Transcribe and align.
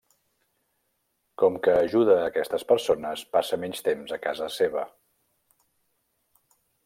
Com 1.41 1.59
que 1.67 1.75
ajuda 1.81 2.15
aquestes 2.21 2.65
persones, 2.71 3.25
passa 3.37 3.61
menys 3.65 3.85
temps 3.89 4.15
a 4.17 4.21
casa 4.25 4.49
seva. 4.57 4.89